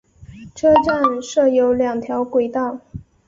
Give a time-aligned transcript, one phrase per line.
[0.55, 2.79] 车站设有两条轨道。